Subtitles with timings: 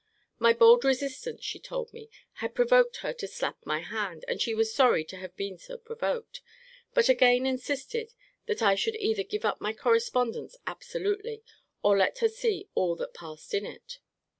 [0.39, 2.09] My bold resistance, she told me,
[2.41, 5.77] had provoked her to slap my hand; and she was sorry to have been so
[5.77, 6.41] provoked.
[6.95, 8.11] But again insisted
[8.47, 11.43] that I would either give up my correspondence absolutely,
[11.83, 13.99] or let her see all that passed in it.